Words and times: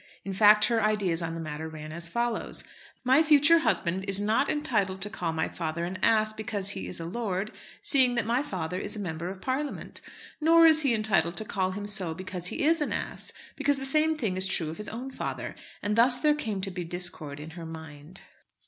In 0.25 0.33
fact, 0.33 0.65
her 0.65 0.81
ideas 0.83 1.21
on 1.21 1.35
the 1.35 1.39
matter 1.39 1.69
ran 1.69 1.91
as 1.91 2.09
follows: 2.09 2.63
My 3.03 3.21
future 3.21 3.59
husband 3.59 4.03
is 4.07 4.19
not 4.19 4.49
entitled 4.49 4.99
to 5.03 5.11
call 5.11 5.31
my 5.31 5.47
father 5.47 5.85
an 5.85 5.99
ass 6.01 6.33
because 6.33 6.69
he 6.69 6.87
is 6.87 6.99
a 6.99 7.05
lord, 7.05 7.51
seeing 7.83 8.15
that 8.15 8.25
my 8.25 8.41
father 8.41 8.79
is 8.79 8.95
a 8.95 8.99
Member 8.99 9.29
of 9.29 9.41
Parliament. 9.41 10.01
Nor 10.41 10.65
is 10.65 10.81
he 10.81 10.95
entitled 10.95 11.37
to 11.37 11.45
call 11.45 11.73
him 11.73 11.85
so 11.85 12.15
because 12.15 12.47
he 12.47 12.63
is 12.63 12.81
an 12.81 12.91
ass, 12.91 13.31
because 13.55 13.77
the 13.77 13.85
same 13.85 14.17
thing 14.17 14.37
is 14.37 14.47
true 14.47 14.71
of 14.71 14.77
his 14.77 14.89
own 14.89 15.11
father. 15.11 15.53
And 15.83 15.95
thus 15.95 16.17
there 16.17 16.33
came 16.33 16.61
to 16.61 16.71
be 16.71 16.83
discord 16.83 17.39
in 17.39 17.51
her 17.51 17.67
mind. 17.67 18.21